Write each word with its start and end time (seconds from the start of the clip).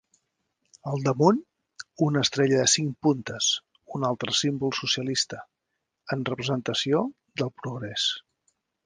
Al 0.91 1.03
damunt, 1.07 1.41
una 2.05 2.23
estrella 2.27 2.57
de 2.63 2.71
cinc 2.75 2.95
puntes, 3.07 3.49
un 3.99 4.07
altre 4.09 4.33
símbol 4.39 4.73
socialista, 4.79 5.43
en 6.17 6.25
representació 6.31 7.03
del 7.43 7.53
progrés. 7.61 8.09